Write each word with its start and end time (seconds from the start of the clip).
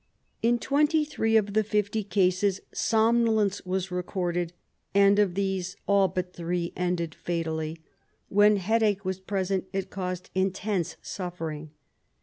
In 0.41 0.57
23 0.57 1.37
of 1.37 1.53
the 1.53 1.63
fifty 1.63 2.03
cases 2.03 2.61
somnolence 2.73 3.63
was 3.67 3.91
recorded, 3.91 4.51
and 4.95 5.19
of 5.19 5.35
these 5.35 5.75
all 5.87 6.07
but 6.07 6.33
three 6.33 6.73
ended 6.75 7.13
fatally; 7.13 7.83
when 8.27 8.55
headache 8.55 9.05
was 9.05 9.19
present 9.19 9.65
it 9.73 9.91
caused 9.91 10.31
intense 10.33 10.95
suffering. 11.03 11.69